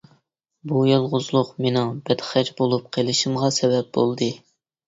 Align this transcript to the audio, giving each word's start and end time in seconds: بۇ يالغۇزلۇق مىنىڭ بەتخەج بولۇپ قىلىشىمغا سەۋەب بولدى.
بۇ 0.71 0.79
يالغۇزلۇق 0.91 1.51
مىنىڭ 1.65 1.93
بەتخەج 2.09 2.51
بولۇپ 2.63 2.89
قىلىشىمغا 2.97 3.55
سەۋەب 3.59 3.93
بولدى. 4.01 4.33